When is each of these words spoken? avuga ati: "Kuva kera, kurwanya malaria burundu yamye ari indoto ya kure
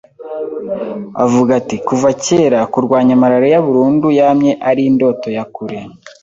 avuga 1.23 1.51
ati: 1.59 1.75
"Kuva 1.87 2.09
kera, 2.23 2.59
kurwanya 2.73 3.13
malaria 3.23 3.57
burundu 3.67 4.07
yamye 4.19 4.51
ari 4.69 4.81
indoto 4.89 5.27
ya 5.37 5.43
kure 5.53 5.79